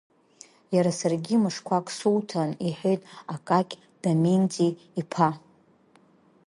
Иара 0.75 0.91
саргьы 0.99 1.35
мышқәак 1.43 1.87
суҭан,– 1.97 2.49
иҳәеит 2.67 3.01
Акакь 3.33 3.73
Доменти 4.01 4.69
иԥа. 5.01 5.29